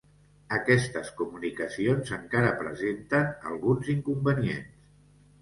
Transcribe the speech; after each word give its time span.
Aquestes 0.55 1.11
comunicacions 1.19 2.09
encara 2.17 2.55
presenten 2.63 3.31
alguns 3.53 3.93
inconvenients. 3.97 4.91